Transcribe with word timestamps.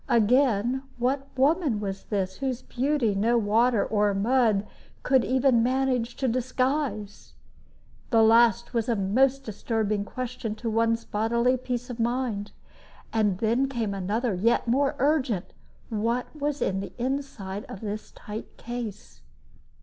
Again, 0.09 0.81
what 0.97 1.27
woman 1.37 1.79
was 1.79 2.05
this 2.05 2.37
whose 2.37 2.63
beauty 2.63 3.13
no 3.13 3.37
water 3.37 3.85
or 3.85 4.15
mud 4.15 4.65
could 5.03 5.23
even 5.23 5.61
manage 5.61 6.15
to 6.15 6.27
disguise? 6.27 7.35
That 8.09 8.23
last 8.23 8.73
was 8.73 8.89
a 8.89 8.95
most 8.95 9.43
disturbing 9.43 10.03
question 10.03 10.55
to 10.55 10.71
one's 10.71 11.05
bodily 11.05 11.55
peace 11.55 11.91
of 11.91 11.99
mind. 11.99 12.51
And 13.13 13.37
then 13.37 13.69
came 13.69 13.93
another 13.93 14.33
yet 14.33 14.67
more 14.67 14.95
urgent 14.97 15.53
what 15.89 16.35
was 16.35 16.63
in 16.63 16.79
the 16.79 16.93
inside 16.97 17.63
of 17.69 17.81
this 17.81 18.11
tight 18.11 18.57
case? 18.57 19.21